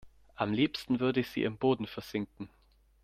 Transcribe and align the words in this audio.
Am 0.33 0.51
liebsten 0.51 0.99
würde 0.99 1.21
sie 1.23 1.43
im 1.43 1.59
Boden 1.59 1.85
versinken. 1.85 2.49